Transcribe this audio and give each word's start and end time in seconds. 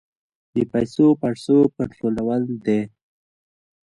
د 0.53 0.55
پیسو 0.71 1.05
پړسوب 1.19 1.67
کنټرول 1.77 2.41
دی؟ 2.65 2.81